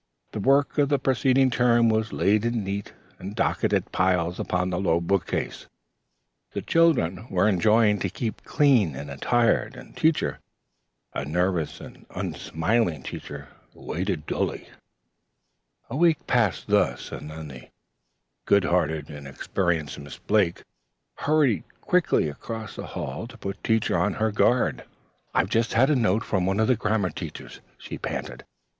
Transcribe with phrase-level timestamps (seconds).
[0.31, 4.79] The work of the preceding term was laid in neat and docketed piles upon the
[4.79, 5.67] low book case.
[6.53, 9.69] The children were enjoined to keep clean and entire.
[9.75, 10.39] And Teacher,
[11.13, 14.69] a nervous and unsmiling Teacher, waited dully.
[15.87, 17.69] A week passed thus, and then the
[18.47, 20.63] good hearted and experienced Miss Blake
[21.17, 24.83] hurried ponderously across the hall to put Teacher on her guard.
[25.35, 28.43] "I've just had a note from one of the grammar teachers," she panted.